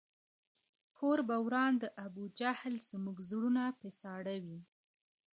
کور 0.97 1.19
به 1.27 1.37
وران 1.45 1.73
د 1.79 1.85
ابوجهل 2.05 2.73
زموږ 2.91 3.17
زړونه 3.29 3.63
په 3.79 3.87
ساړه 3.99 4.35
وي 4.45 4.59